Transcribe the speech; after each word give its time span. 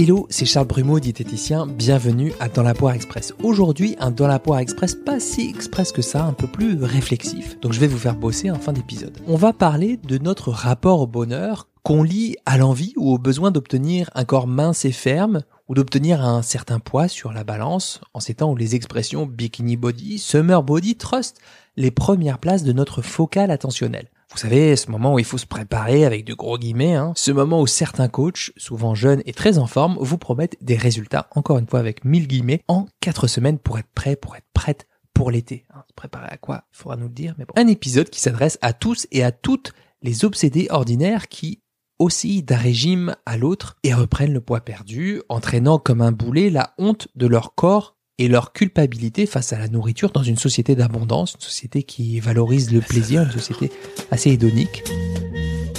Hello, 0.00 0.28
c'est 0.30 0.44
Charles 0.44 0.68
Brumeau, 0.68 1.00
diététicien. 1.00 1.66
Bienvenue 1.66 2.32
à 2.38 2.48
Dans 2.48 2.62
la 2.62 2.72
Poire 2.72 2.94
Express. 2.94 3.34
Aujourd'hui, 3.42 3.96
un 3.98 4.12
Dans 4.12 4.28
la 4.28 4.38
Poire 4.38 4.60
Express 4.60 4.94
pas 4.94 5.18
si 5.18 5.50
express 5.50 5.90
que 5.90 6.02
ça, 6.02 6.22
un 6.22 6.34
peu 6.34 6.46
plus 6.46 6.80
réflexif. 6.80 7.58
Donc 7.58 7.72
je 7.72 7.80
vais 7.80 7.88
vous 7.88 7.98
faire 7.98 8.14
bosser 8.14 8.48
en 8.52 8.60
fin 8.60 8.72
d'épisode. 8.72 9.18
On 9.26 9.34
va 9.34 9.52
parler 9.52 9.96
de 9.96 10.18
notre 10.18 10.52
rapport 10.52 11.00
au 11.00 11.08
bonheur 11.08 11.66
qu'on 11.82 12.04
lie 12.04 12.36
à 12.46 12.58
l'envie 12.58 12.92
ou 12.96 13.12
au 13.12 13.18
besoin 13.18 13.50
d'obtenir 13.50 14.08
un 14.14 14.24
corps 14.24 14.46
mince 14.46 14.84
et 14.84 14.92
ferme 14.92 15.42
ou 15.68 15.74
d'obtenir 15.74 16.24
un 16.24 16.42
certain 16.42 16.78
poids 16.78 17.08
sur 17.08 17.32
la 17.32 17.42
balance 17.42 18.00
en 18.14 18.20
ces 18.20 18.34
temps 18.34 18.52
où 18.52 18.56
les 18.56 18.76
expressions 18.76 19.26
bikini 19.26 19.76
body, 19.76 20.20
summer 20.20 20.62
body 20.62 20.94
trust 20.94 21.40
les 21.76 21.90
premières 21.90 22.38
places 22.38 22.62
de 22.62 22.72
notre 22.72 23.02
focal 23.02 23.50
attentionnel. 23.50 24.08
Vous 24.30 24.38
savez, 24.38 24.76
ce 24.76 24.90
moment 24.90 25.14
où 25.14 25.18
il 25.18 25.24
faut 25.24 25.38
se 25.38 25.46
préparer 25.46 26.04
avec 26.04 26.24
de 26.24 26.34
gros 26.34 26.58
guillemets, 26.58 26.94
hein, 26.94 27.12
ce 27.16 27.30
moment 27.30 27.62
où 27.62 27.66
certains 27.66 28.08
coachs, 28.08 28.52
souvent 28.58 28.94
jeunes 28.94 29.22
et 29.24 29.32
très 29.32 29.56
en 29.56 29.66
forme, 29.66 29.96
vous 30.00 30.18
promettent 30.18 30.58
des 30.60 30.76
résultats, 30.76 31.28
encore 31.34 31.58
une 31.58 31.66
fois 31.66 31.80
avec 31.80 32.04
mille 32.04 32.28
guillemets, 32.28 32.62
en 32.68 32.86
quatre 33.00 33.26
semaines 33.26 33.58
pour 33.58 33.78
être 33.78 33.88
prêt, 33.94 34.16
pour 34.16 34.36
être 34.36 34.46
prête 34.52 34.86
pour 35.14 35.30
l'été. 35.30 35.64
Hein, 35.74 35.82
préparer 35.96 36.28
à 36.30 36.36
quoi? 36.36 36.64
Faudra 36.70 36.96
nous 36.96 37.08
le 37.08 37.14
dire, 37.14 37.34
mais 37.38 37.46
bon. 37.46 37.54
Un 37.56 37.68
épisode 37.68 38.10
qui 38.10 38.20
s'adresse 38.20 38.58
à 38.60 38.74
tous 38.74 39.06
et 39.10 39.24
à 39.24 39.32
toutes 39.32 39.72
les 40.02 40.24
obsédés 40.24 40.68
ordinaires 40.70 41.28
qui 41.28 41.62
oscillent 41.98 42.44
d'un 42.44 42.56
régime 42.56 43.16
à 43.26 43.36
l'autre 43.36 43.78
et 43.82 43.94
reprennent 43.94 44.34
le 44.34 44.40
poids 44.40 44.60
perdu, 44.60 45.22
entraînant 45.28 45.78
comme 45.78 46.02
un 46.02 46.12
boulet 46.12 46.50
la 46.50 46.74
honte 46.78 47.08
de 47.16 47.26
leur 47.26 47.54
corps 47.54 47.97
et 48.18 48.28
leur 48.28 48.52
culpabilité 48.52 49.26
face 49.26 49.52
à 49.52 49.58
la 49.58 49.68
nourriture 49.68 50.10
dans 50.10 50.22
une 50.22 50.36
société 50.36 50.74
d'abondance, 50.74 51.34
une 51.34 51.40
société 51.40 51.84
qui 51.84 52.18
valorise 52.18 52.72
le 52.72 52.80
plaisir, 52.80 53.22
une 53.22 53.30
société 53.30 53.70
assez 54.10 54.30
hédonique. 54.30 54.82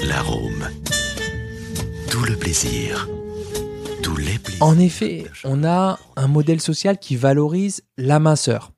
L'arôme. 0.08 0.70
Tout 2.10 2.24
le 2.24 2.36
plaisir. 2.36 3.10
Tous 4.02 4.16
les 4.16 4.40
plaisirs. 4.40 4.64
En 4.64 4.80
effet, 4.80 5.26
on 5.44 5.66
a 5.66 6.00
un 6.16 6.28
modèle 6.28 6.62
social 6.62 6.98
qui 6.98 7.18
valorise 7.18 7.84
la 7.98 8.20
minceur. 8.20 8.72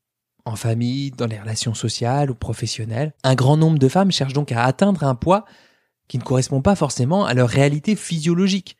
En 0.45 0.55
famille, 0.55 1.11
dans 1.11 1.27
les 1.27 1.39
relations 1.39 1.75
sociales 1.75 2.31
ou 2.31 2.35
professionnelles, 2.35 3.13
un 3.23 3.35
grand 3.35 3.57
nombre 3.57 3.77
de 3.77 3.87
femmes 3.87 4.11
cherchent 4.11 4.33
donc 4.33 4.51
à 4.51 4.63
atteindre 4.63 5.03
un 5.03 5.13
poids 5.13 5.45
qui 6.07 6.17
ne 6.17 6.23
correspond 6.23 6.63
pas 6.63 6.75
forcément 6.75 7.25
à 7.25 7.35
leur 7.35 7.47
réalité 7.47 7.95
physiologique. 7.95 8.75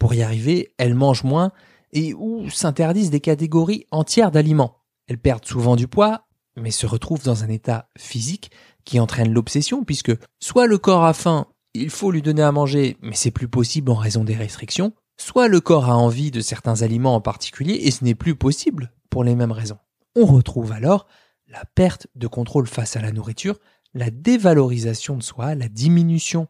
Pour 0.00 0.12
y 0.12 0.22
arriver, 0.22 0.74
elles 0.76 0.94
mangent 0.94 1.22
moins 1.22 1.52
et 1.94 2.12
où 2.12 2.50
s'interdisent 2.50 3.10
des 3.10 3.20
catégories 3.20 3.86
entières 3.90 4.30
d'aliments. 4.30 4.76
Elles 5.06 5.18
perdent 5.18 5.46
souvent 5.46 5.76
du 5.76 5.88
poids, 5.88 6.26
mais 6.56 6.70
se 6.70 6.86
retrouvent 6.86 7.24
dans 7.24 7.44
un 7.44 7.48
état 7.48 7.88
physique 7.96 8.50
qui 8.84 9.00
entraîne 9.00 9.32
l'obsession, 9.32 9.84
puisque 9.84 10.12
soit 10.40 10.66
le 10.66 10.78
corps 10.78 11.04
a 11.04 11.14
faim, 11.14 11.46
il 11.72 11.90
faut 11.90 12.10
lui 12.10 12.22
donner 12.22 12.42
à 12.42 12.52
manger, 12.52 12.96
mais 13.00 13.14
c'est 13.14 13.30
plus 13.30 13.48
possible 13.48 13.90
en 13.90 13.94
raison 13.94 14.24
des 14.24 14.34
restrictions, 14.34 14.92
soit 15.16 15.48
le 15.48 15.60
corps 15.60 15.88
a 15.88 15.96
envie 15.96 16.30
de 16.30 16.40
certains 16.40 16.82
aliments 16.82 17.14
en 17.14 17.20
particulier, 17.20 17.74
et 17.82 17.90
ce 17.90 18.04
n'est 18.04 18.14
plus 18.14 18.34
possible 18.34 18.92
pour 19.08 19.24
les 19.24 19.34
mêmes 19.34 19.52
raisons. 19.52 19.78
On 20.16 20.26
retrouve 20.26 20.72
alors 20.72 21.06
la 21.48 21.64
perte 21.74 22.08
de 22.14 22.26
contrôle 22.26 22.66
face 22.66 22.96
à 22.96 23.00
la 23.00 23.12
nourriture, 23.12 23.58
la 23.94 24.10
dévalorisation 24.10 25.16
de 25.16 25.22
soi, 25.22 25.54
la 25.54 25.68
diminution 25.68 26.48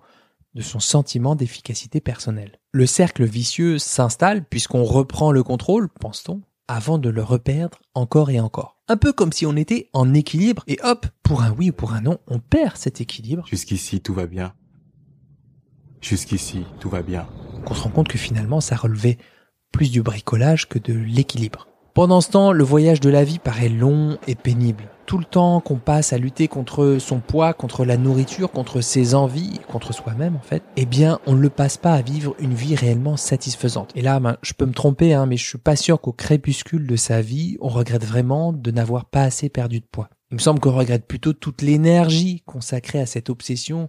de 0.55 0.62
son 0.62 0.80
sentiment 0.80 1.34
d'efficacité 1.34 2.00
personnelle. 2.00 2.58
Le 2.72 2.86
cercle 2.86 3.24
vicieux 3.24 3.78
s'installe 3.78 4.44
puisqu'on 4.44 4.84
reprend 4.84 5.33
le 5.33 5.42
contrôle, 5.42 5.88
pense-t-on, 5.88 6.42
avant 6.69 6.98
de 6.98 7.11
le 7.11 7.22
reperdre 7.22 7.78
encore 7.94 8.30
et 8.30 8.41
encore. 8.41 8.78
Un 8.88 8.96
peu 8.96 9.12
comme 9.12 9.33
si 9.33 9.46
on 9.46 9.56
était 9.56 9.88
en 9.92 10.12
équilibre 10.14 10.62
et 10.66 10.78
hop, 10.83 11.06
pour 11.22 11.42
un 11.42 11.50
oui 11.50 11.70
ou 11.70 11.72
pour 11.72 11.92
un 11.92 12.02
non, 12.02 12.19
on 12.27 12.38
perd 12.38 12.77
cet 12.77 13.00
équilibre. 13.00 13.46
Jusqu'ici, 13.46 14.00
tout 14.00 14.14
va 14.14 14.27
bien. 14.27 14.55
Jusqu'ici, 16.00 16.64
tout 16.80 16.91
va 16.91 17.02
bien. 17.02 17.27
Qu'on 17.64 17.74
se 17.74 17.83
rend 17.83 17.91
compte 17.91 18.08
que 18.08 18.18
finalement, 18.18 18.61
ça 18.61 18.77
relevait 18.77 19.18
plus 19.72 19.91
du 19.91 20.02
bricolage 20.02 20.68
que 20.68 20.78
de 20.78 20.92
l'équilibre. 20.92 21.66
Pendant 21.95 22.20
ce 22.20 22.29
temps, 22.29 22.51
le 22.51 22.64
voyage 22.64 22.98
de 22.98 23.08
la 23.08 23.23
vie 23.23 23.39
paraît 23.39 23.68
long 23.68 24.18
et 24.27 24.35
pénible. 24.35 24.91
Tout 25.07 25.17
le 25.17 25.24
temps 25.24 25.61
qu'on 25.61 25.77
passe 25.77 26.13
à 26.13 26.18
lutter 26.18 26.48
contre 26.48 26.96
son 26.98 27.20
poids, 27.20 27.55
contre 27.55 27.85
la 27.85 27.96
nourriture, 27.96 28.51
contre 28.51 28.80
ses 28.80 29.14
envies, 29.14 29.61
contre 29.68 29.95
soi-même 29.95 30.35
en 30.35 30.41
fait, 30.41 30.64
eh 30.74 30.86
bien, 30.86 31.20
on 31.24 31.35
ne 31.35 31.41
le 31.41 31.51
passe 31.51 31.77
pas 31.77 31.92
à 31.92 32.02
vivre 32.02 32.35
une 32.41 32.52
vie 32.52 32.74
réellement 32.74 33.17
satisfaisante. 33.17 33.92
Et 33.95 34.02
là, 34.02 34.18
ben, 34.18 34.39
je 34.42 34.55
peux 34.55 34.67
me 34.67 34.73
tromper, 34.73 35.14
hein, 35.14 35.27
mais 35.27 35.36
je 35.36 35.46
suis 35.46 35.57
pas 35.57 35.77
sûr 35.77 36.01
qu'au 36.01 36.11
crépuscule 36.11 36.89
de 36.89 36.96
sa 36.96 37.20
vie, 37.20 37.57
on 37.61 37.68
regrette 37.68 38.05
vraiment 38.05 38.52
de 38.52 38.70
n'avoir 38.73 39.05
pas 39.05 39.23
assez 39.23 39.48
perdu 39.48 39.79
de 39.79 39.86
poids. 39.86 40.11
Il 40.33 40.35
me 40.35 40.41
semble 40.41 40.58
qu'on 40.58 40.73
regrette 40.74 41.07
plutôt 41.07 41.33
toute 41.33 41.63
l'énergie 41.63 42.42
consacrée 42.45 42.98
à 42.98 43.07
cette 43.07 43.30
obsession, 43.30 43.89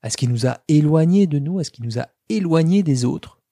à 0.00 0.08
ce 0.08 0.16
qui 0.16 0.26
nous 0.26 0.46
a 0.46 0.60
éloignés 0.68 1.26
de 1.26 1.38
nous, 1.38 1.58
à 1.58 1.64
ce 1.64 1.70
qui 1.70 1.82
nous 1.82 1.98
a 1.98 2.06
éloignés 2.30 2.82
des 2.82 3.04
autres, 3.04 3.42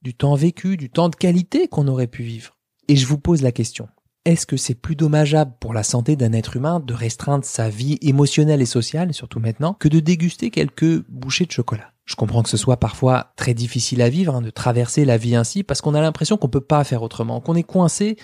du 0.00 0.14
temps 0.14 0.36
vécu, 0.36 0.78
du 0.78 0.88
temps 0.88 1.10
de 1.10 1.16
qualité 1.16 1.68
qu'on 1.68 1.86
aurait 1.86 2.06
pu 2.06 2.22
vivre. 2.22 2.56
Et 2.92 2.96
je 2.96 3.06
vous 3.06 3.16
pose 3.16 3.40
la 3.40 3.52
question. 3.52 3.88
Est-ce 4.26 4.44
que 4.44 4.58
c'est 4.58 4.74
plus 4.74 4.96
dommageable 4.96 5.54
pour 5.60 5.72
la 5.72 5.82
santé 5.82 6.14
d'un 6.14 6.34
être 6.34 6.58
humain 6.58 6.78
de 6.78 6.92
restreindre 6.92 7.42
sa 7.42 7.70
vie 7.70 7.96
émotionnelle 8.02 8.60
et 8.60 8.66
sociale, 8.66 9.14
surtout 9.14 9.40
maintenant, 9.40 9.72
que 9.72 9.88
de 9.88 9.98
déguster 9.98 10.50
quelques 10.50 11.02
bouchées 11.08 11.46
de 11.46 11.52
chocolat? 11.52 11.94
Je 12.04 12.16
comprends 12.16 12.42
que 12.42 12.50
ce 12.50 12.58
soit 12.58 12.76
parfois 12.76 13.32
très 13.36 13.54
difficile 13.54 14.02
à 14.02 14.10
vivre, 14.10 14.34
hein, 14.34 14.42
de 14.42 14.50
traverser 14.50 15.06
la 15.06 15.16
vie 15.16 15.34
ainsi, 15.34 15.62
parce 15.62 15.80
qu'on 15.80 15.94
a 15.94 16.02
l'impression 16.02 16.36
qu'on 16.36 16.50
peut 16.50 16.60
pas 16.60 16.84
faire 16.84 17.02
autrement, 17.02 17.40
qu'on 17.40 17.54
est 17.54 17.62
coincé 17.62 18.18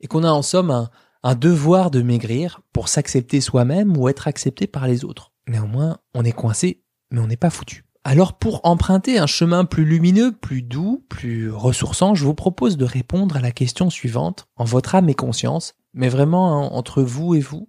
et 0.00 0.08
qu'on 0.08 0.24
a 0.24 0.32
en 0.32 0.42
somme 0.42 0.88
un 1.22 1.34
devoir 1.36 1.92
de 1.92 2.02
maigrir 2.02 2.60
pour 2.72 2.88
s'accepter 2.88 3.40
soi-même 3.40 3.96
ou 3.96 4.08
être 4.08 4.26
accepté 4.26 4.66
par 4.66 4.88
les 4.88 5.04
autres. 5.04 5.32
Néanmoins, 5.46 5.98
on 6.12 6.24
est 6.24 6.32
coincé, 6.32 6.82
mais 7.12 7.20
on 7.20 7.28
n'est 7.28 7.36
pas 7.36 7.50
foutu. 7.50 7.84
Alors 8.10 8.38
pour 8.38 8.62
emprunter 8.64 9.18
un 9.18 9.26
chemin 9.26 9.66
plus 9.66 9.84
lumineux, 9.84 10.32
plus 10.32 10.62
doux, 10.62 11.04
plus 11.10 11.50
ressourçant, 11.50 12.14
je 12.14 12.24
vous 12.24 12.32
propose 12.32 12.78
de 12.78 12.86
répondre 12.86 13.36
à 13.36 13.42
la 13.42 13.50
question 13.50 13.90
suivante, 13.90 14.48
en 14.56 14.64
votre 14.64 14.94
âme 14.94 15.10
et 15.10 15.14
conscience, 15.14 15.74
mais 15.92 16.08
vraiment 16.08 16.54
hein, 16.54 16.70
entre 16.72 17.02
vous 17.02 17.34
et 17.34 17.40
vous. 17.40 17.68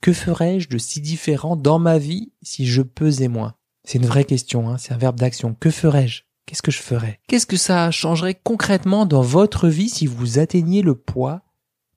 Que 0.00 0.12
ferais-je 0.12 0.68
de 0.68 0.78
si 0.78 1.00
différent 1.00 1.56
dans 1.56 1.80
ma 1.80 1.98
vie 1.98 2.30
si 2.42 2.64
je 2.64 2.80
pesais 2.80 3.26
moins? 3.26 3.54
C'est 3.82 3.98
une 3.98 4.06
vraie 4.06 4.24
question, 4.24 4.68
hein, 4.68 4.78
c'est 4.78 4.94
un 4.94 4.98
verbe 4.98 5.18
d'action. 5.18 5.56
Que 5.58 5.72
ferais-je? 5.72 6.22
Qu'est-ce 6.46 6.62
que 6.62 6.70
je 6.70 6.80
ferais? 6.80 7.18
Qu'est-ce 7.26 7.46
que 7.46 7.56
ça 7.56 7.90
changerait 7.90 8.36
concrètement 8.40 9.04
dans 9.04 9.22
votre 9.22 9.66
vie 9.66 9.88
si 9.88 10.06
vous 10.06 10.38
atteigniez 10.38 10.82
le 10.82 10.94
poids 10.94 11.42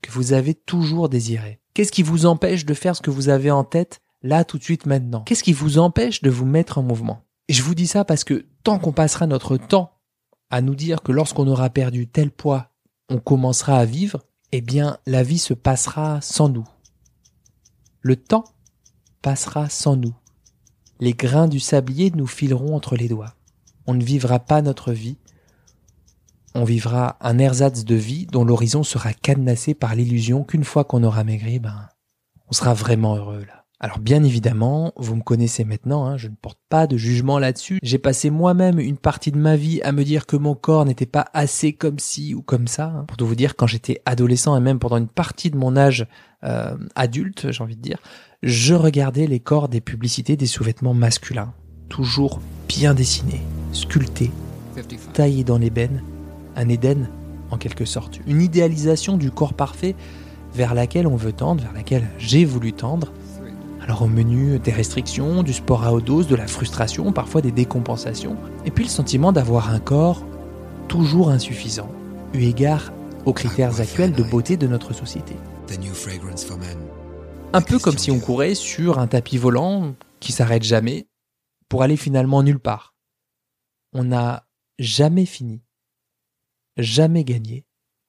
que 0.01 0.09
vous 0.09 0.33
avez 0.33 0.55
toujours 0.55 1.07
désiré? 1.07 1.59
Qu'est-ce 1.75 1.91
qui 1.91 2.01
vous 2.01 2.25
empêche 2.25 2.65
de 2.65 2.73
faire 2.73 2.95
ce 2.95 3.03
que 3.03 3.11
vous 3.11 3.29
avez 3.29 3.51
en 3.51 3.63
tête 3.63 4.01
là 4.23 4.43
tout 4.43 4.57
de 4.57 4.63
suite 4.63 4.87
maintenant? 4.87 5.21
Qu'est-ce 5.21 5.43
qui 5.43 5.53
vous 5.53 5.77
empêche 5.77 6.23
de 6.23 6.31
vous 6.31 6.47
mettre 6.47 6.79
en 6.79 6.81
mouvement? 6.81 7.21
Et 7.49 7.53
je 7.53 7.63
vous 7.63 7.73
dis 7.73 7.87
ça 7.87 8.05
parce 8.05 8.23
que 8.23 8.45
tant 8.63 8.77
qu'on 8.77 8.91
passera 8.91 9.25
notre 9.25 9.57
temps 9.57 9.97
à 10.51 10.61
nous 10.61 10.75
dire 10.75 11.01
que 11.01 11.11
lorsqu'on 11.11 11.47
aura 11.47 11.71
perdu 11.71 12.07
tel 12.07 12.29
poids, 12.29 12.69
on 13.09 13.17
commencera 13.17 13.77
à 13.79 13.85
vivre, 13.85 14.23
eh 14.51 14.61
bien 14.61 14.99
la 15.07 15.23
vie 15.23 15.39
se 15.39 15.55
passera 15.55 16.21
sans 16.21 16.47
nous. 16.47 16.67
Le 18.01 18.15
temps 18.15 18.43
passera 19.23 19.67
sans 19.67 19.95
nous. 19.95 20.13
Les 20.99 21.13
grains 21.13 21.47
du 21.47 21.59
sablier 21.59 22.11
nous 22.11 22.27
fileront 22.27 22.75
entre 22.75 22.95
les 22.95 23.07
doigts. 23.07 23.33
On 23.87 23.95
ne 23.95 24.03
vivra 24.03 24.39
pas 24.39 24.61
notre 24.61 24.91
vie. 24.93 25.17
On 26.53 26.65
vivra 26.65 27.17
un 27.19 27.39
ersatz 27.39 27.83
de 27.83 27.95
vie 27.95 28.27
dont 28.27 28.43
l'horizon 28.43 28.83
sera 28.83 29.11
cadenassé 29.11 29.73
par 29.73 29.95
l'illusion 29.95 30.43
qu'une 30.43 30.63
fois 30.63 30.83
qu'on 30.83 31.03
aura 31.03 31.23
maigri, 31.23 31.57
ben, 31.57 31.89
on 32.47 32.53
sera 32.53 32.75
vraiment 32.75 33.15
heureux 33.15 33.43
là. 33.45 33.58
Alors 33.81 33.99
bien 33.99 34.23
évidemment, 34.23 34.91
vous 34.97 35.15
me 35.15 35.21
connaissez 35.21 35.63
maintenant, 35.63 36.05
hein, 36.05 36.17
je 36.17 36.27
ne 36.27 36.35
porte 36.35 36.59
pas 36.67 36.85
de 36.85 36.97
jugement 36.97 37.39
là-dessus. 37.39 37.79
J'ai 37.81 37.97
passé 37.97 38.29
moi-même 38.29 38.77
une 38.77 38.97
partie 38.97 39.31
de 39.31 39.37
ma 39.37 39.55
vie 39.55 39.81
à 39.83 39.93
me 39.93 40.03
dire 40.03 40.25
que 40.25 40.35
mon 40.35 40.53
corps 40.53 40.83
n'était 40.83 41.05
pas 41.05 41.27
assez 41.33 41.71
comme 41.71 41.97
ci 41.97 42.35
ou 42.35 42.41
comme 42.41 42.67
ça. 42.67 42.87
Hein. 42.87 43.05
Pour 43.07 43.15
tout 43.15 43.25
vous 43.25 43.35
dire, 43.35 43.55
quand 43.55 43.67
j'étais 43.67 44.01
adolescent 44.05 44.57
et 44.57 44.59
même 44.59 44.79
pendant 44.79 44.97
une 44.97 45.07
partie 45.07 45.49
de 45.49 45.55
mon 45.55 45.77
âge 45.77 46.07
euh, 46.43 46.75
adulte, 46.95 47.53
j'ai 47.53 47.63
envie 47.63 47.77
de 47.77 47.81
dire, 47.81 47.99
je 48.43 48.73
regardais 48.73 49.27
les 49.27 49.39
corps 49.39 49.69
des 49.69 49.79
publicités 49.79 50.35
des 50.35 50.45
sous-vêtements 50.45 50.93
masculins, 50.93 51.53
toujours 51.87 52.41
bien 52.67 52.93
dessinés, 52.93 53.41
sculptés, 53.71 54.31
taillés 55.13 55.45
dans 55.45 55.57
l'ébène, 55.57 56.03
un 56.57 56.67
Éden 56.67 57.09
en 57.49 57.57
quelque 57.57 57.85
sorte, 57.85 58.19
une 58.27 58.41
idéalisation 58.41 59.15
du 59.15 59.31
corps 59.31 59.53
parfait 59.53 59.95
vers 60.53 60.73
laquelle 60.73 61.07
on 61.07 61.15
veut 61.15 61.33
tendre, 61.33 61.63
vers 61.63 61.73
laquelle 61.73 62.07
j'ai 62.17 62.43
voulu 62.43 62.73
tendre 62.73 63.13
alors 63.89 64.03
au 64.03 64.07
menu, 64.07 64.59
des 64.59 64.71
restrictions, 64.71 65.41
du 65.41 65.51
sport 65.51 65.83
à 65.83 65.91
haute 65.91 66.05
dose, 66.05 66.27
de 66.27 66.35
la 66.35 66.45
frustration, 66.45 67.11
parfois 67.11 67.41
des 67.41 67.51
décompensations, 67.51 68.37
et 68.63 68.69
puis 68.69 68.83
le 68.83 68.89
sentiment 68.91 69.31
d'avoir 69.31 69.71
un 69.71 69.79
corps 69.79 70.23
toujours 70.87 71.31
insuffisant, 71.31 71.91
eu 72.35 72.43
égard 72.43 72.93
aux 73.25 73.33
critères 73.33 73.81
actuels 73.81 74.11
de 74.11 74.21
beauté 74.21 74.57
de 74.57 74.67
notre 74.67 74.93
société. 74.93 75.35
Un 77.51 77.61
peu 77.61 77.79
comme 77.79 77.97
si 77.97 78.11
on 78.11 78.19
courait 78.19 78.53
sur 78.53 78.99
un 78.99 79.07
tapis 79.07 79.39
volant 79.39 79.95
qui 80.19 80.33
s'arrête 80.33 80.61
jamais 80.61 81.07
pour 81.67 81.81
aller 81.81 81.97
finalement 81.97 82.43
nulle 82.43 82.59
part. 82.59 82.93
On 83.93 84.03
n'a 84.03 84.45
jamais 84.77 85.25
fini, 85.25 85.63
jamais 86.77 87.23
gagné, 87.23 87.65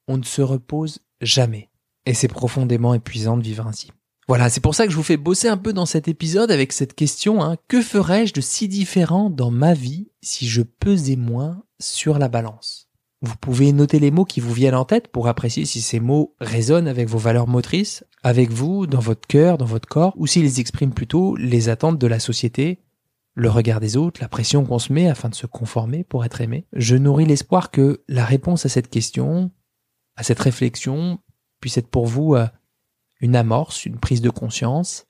on 0.07 0.17
ne 0.17 0.23
se 0.25 0.43
repose 0.43 0.99
jamais. 1.21 1.71
Et 2.05 2.13
c'est 2.13 2.27
profondément 2.27 2.93
épuisant 2.93 3.35
de 3.35 3.41
vivre 3.41 3.65
ainsi. 3.65 3.91
Voilà, 4.27 4.49
c'est 4.49 4.61
pour 4.61 4.75
ça 4.75 4.85
que 4.85 4.91
je 4.91 4.97
vous 4.97 5.03
fais 5.03 5.17
bosser 5.17 5.47
un 5.47 5.57
peu 5.57 5.73
dans 5.73 5.85
cet 5.85 6.07
épisode 6.07 6.51
avec 6.51 6.71
cette 6.73 6.93
question, 6.93 7.43
hein, 7.43 7.57
que 7.67 7.81
ferais-je 7.81 8.33
de 8.33 8.41
si 8.41 8.67
différent 8.67 9.29
dans 9.29 9.51
ma 9.51 9.73
vie 9.73 10.09
si 10.21 10.47
je 10.47 10.61
pesais 10.61 11.15
moins 11.15 11.63
sur 11.79 12.19
la 12.19 12.29
balance? 12.29 12.87
Vous 13.23 13.35
pouvez 13.35 13.71
noter 13.71 13.99
les 13.99 14.09
mots 14.09 14.25
qui 14.25 14.39
vous 14.39 14.53
viennent 14.53 14.75
en 14.75 14.85
tête 14.85 15.07
pour 15.07 15.27
apprécier 15.27 15.65
si 15.65 15.81
ces 15.81 15.99
mots 15.99 16.35
résonnent 16.39 16.87
avec 16.87 17.07
vos 17.07 17.19
valeurs 17.19 17.47
motrices, 17.47 18.03
avec 18.23 18.51
vous, 18.51 18.87
dans 18.87 18.99
votre 18.99 19.27
cœur, 19.27 19.59
dans 19.59 19.65
votre 19.65 19.87
corps, 19.87 20.13
ou 20.17 20.25
s'ils 20.25 20.59
expriment 20.59 20.93
plutôt 20.93 21.35
les 21.35 21.69
attentes 21.69 21.99
de 21.99 22.07
la 22.07 22.19
société, 22.19 22.79
le 23.35 23.49
regard 23.49 23.79
des 23.79 23.95
autres, 23.95 24.21
la 24.21 24.27
pression 24.27 24.65
qu'on 24.65 24.79
se 24.79 24.91
met 24.91 25.07
afin 25.07 25.29
de 25.29 25.35
se 25.35 25.45
conformer 25.45 26.03
pour 26.03 26.25
être 26.25 26.41
aimé. 26.41 26.65
Je 26.73 26.95
nourris 26.95 27.25
l'espoir 27.25 27.69
que 27.69 28.03
la 28.07 28.25
réponse 28.25 28.65
à 28.65 28.69
cette 28.69 28.89
question, 28.89 29.51
à 30.15 30.23
cette 30.23 30.39
réflexion, 30.39 31.19
puisse 31.59 31.77
être 31.77 31.89
pour 31.89 32.07
vous 32.07 32.35
euh, 32.35 32.47
une 33.21 33.35
amorce, 33.35 33.85
une 33.85 33.97
prise 33.97 34.21
de 34.21 34.29
conscience, 34.29 35.07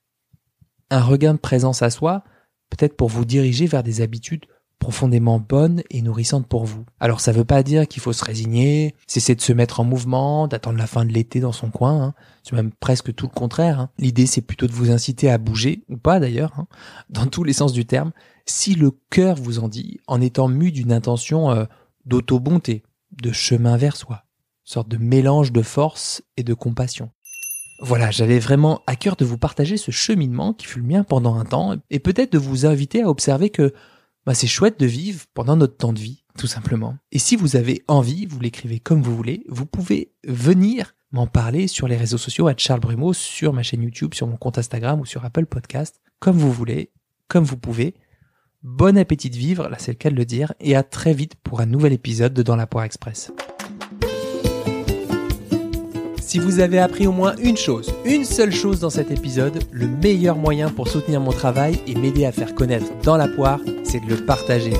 un 0.90 1.02
regain 1.02 1.34
de 1.34 1.38
présence 1.38 1.82
à 1.82 1.90
soi, 1.90 2.22
peut-être 2.70 2.96
pour 2.96 3.08
vous 3.08 3.24
diriger 3.24 3.66
vers 3.66 3.82
des 3.82 4.00
habitudes 4.00 4.46
profondément 4.82 5.38
bonne 5.38 5.84
et 5.90 6.02
nourrissante 6.02 6.48
pour 6.48 6.64
vous. 6.64 6.84
Alors 6.98 7.20
ça 7.20 7.30
veut 7.30 7.44
pas 7.44 7.62
dire 7.62 7.86
qu'il 7.86 8.02
faut 8.02 8.12
se 8.12 8.24
résigner, 8.24 8.96
cesser 9.06 9.36
de 9.36 9.40
se 9.40 9.52
mettre 9.52 9.78
en 9.78 9.84
mouvement, 9.84 10.48
d'attendre 10.48 10.76
la 10.76 10.88
fin 10.88 11.04
de 11.04 11.12
l'été 11.12 11.38
dans 11.38 11.52
son 11.52 11.70
coin, 11.70 12.02
hein. 12.02 12.14
c'est 12.42 12.56
même 12.56 12.72
presque 12.72 13.14
tout 13.14 13.28
le 13.32 13.32
contraire. 13.32 13.78
Hein. 13.78 13.90
L'idée 13.98 14.26
c'est 14.26 14.40
plutôt 14.40 14.66
de 14.66 14.72
vous 14.72 14.90
inciter 14.90 15.30
à 15.30 15.38
bouger, 15.38 15.84
ou 15.88 15.96
pas 15.96 16.18
d'ailleurs, 16.18 16.54
hein, 16.58 16.66
dans 17.10 17.26
tous 17.26 17.44
les 17.44 17.52
sens 17.52 17.72
du 17.72 17.86
terme, 17.86 18.10
si 18.44 18.74
le 18.74 18.90
cœur 19.08 19.36
vous 19.36 19.60
en 19.60 19.68
dit, 19.68 20.00
en 20.08 20.20
étant 20.20 20.48
mu 20.48 20.72
d'une 20.72 20.90
intention 20.90 21.52
euh, 21.52 21.64
d'auto-bonté, 22.04 22.82
de 23.12 23.30
chemin 23.30 23.76
vers 23.76 23.94
soi, 23.94 24.24
sorte 24.64 24.88
de 24.88 24.96
mélange 24.96 25.52
de 25.52 25.62
force 25.62 26.24
et 26.36 26.42
de 26.42 26.54
compassion. 26.54 27.12
Voilà, 27.84 28.12
j'avais 28.12 28.38
vraiment 28.38 28.80
à 28.86 28.94
cœur 28.94 29.16
de 29.16 29.24
vous 29.24 29.38
partager 29.38 29.76
ce 29.76 29.90
cheminement 29.90 30.52
qui 30.52 30.66
fut 30.66 30.78
le 30.78 30.86
mien 30.86 31.02
pendant 31.02 31.34
un 31.34 31.44
temps, 31.44 31.74
et 31.90 31.98
peut-être 31.98 32.32
de 32.32 32.38
vous 32.38 32.64
inviter 32.64 33.02
à 33.02 33.08
observer 33.08 33.50
que 33.50 33.74
bah, 34.24 34.34
c'est 34.34 34.46
chouette 34.46 34.78
de 34.78 34.86
vivre 34.86 35.24
pendant 35.34 35.56
notre 35.56 35.76
temps 35.76 35.92
de 35.92 35.98
vie, 35.98 36.22
tout 36.38 36.46
simplement. 36.46 36.96
Et 37.10 37.18
si 37.18 37.34
vous 37.34 37.56
avez 37.56 37.82
envie, 37.88 38.24
vous 38.26 38.38
l'écrivez 38.38 38.78
comme 38.78 39.02
vous 39.02 39.16
voulez, 39.16 39.42
vous 39.48 39.66
pouvez 39.66 40.12
venir 40.24 40.94
m'en 41.10 41.26
parler 41.26 41.66
sur 41.66 41.88
les 41.88 41.96
réseaux 41.96 42.18
sociaux 42.18 42.46
à 42.46 42.54
Charles 42.56 42.78
Brumeau, 42.78 43.12
sur 43.14 43.52
ma 43.52 43.64
chaîne 43.64 43.82
YouTube, 43.82 44.14
sur 44.14 44.28
mon 44.28 44.36
compte 44.36 44.58
Instagram 44.58 45.00
ou 45.00 45.04
sur 45.04 45.24
Apple 45.24 45.46
Podcast, 45.46 46.00
comme 46.20 46.36
vous 46.36 46.52
voulez, 46.52 46.92
comme 47.26 47.44
vous 47.44 47.58
pouvez. 47.58 47.94
Bon 48.62 48.96
appétit 48.96 49.28
de 49.28 49.36
vivre, 49.36 49.68
là 49.68 49.76
c'est 49.80 49.90
le 49.90 49.98
cas 49.98 50.10
de 50.10 50.14
le 50.14 50.24
dire, 50.24 50.54
et 50.60 50.76
à 50.76 50.84
très 50.84 51.12
vite 51.12 51.34
pour 51.42 51.60
un 51.60 51.66
nouvel 51.66 51.92
épisode 51.92 52.32
de 52.32 52.44
Dans 52.44 52.54
la 52.54 52.68
Poire 52.68 52.84
Express. 52.84 53.32
Si 56.32 56.38
vous 56.38 56.60
avez 56.60 56.78
appris 56.78 57.06
au 57.06 57.12
moins 57.12 57.34
une 57.42 57.58
chose, 57.58 57.92
une 58.06 58.24
seule 58.24 58.52
chose 58.52 58.80
dans 58.80 58.88
cet 58.88 59.10
épisode, 59.10 59.58
le 59.70 59.86
meilleur 59.86 60.34
moyen 60.34 60.70
pour 60.70 60.88
soutenir 60.88 61.20
mon 61.20 61.30
travail 61.30 61.78
et 61.86 61.94
m'aider 61.94 62.24
à 62.24 62.32
faire 62.32 62.54
connaître 62.54 62.86
dans 63.02 63.18
la 63.18 63.28
poire, 63.28 63.60
c'est 63.84 64.00
de 64.00 64.08
le 64.08 64.24
partager. 64.24 64.72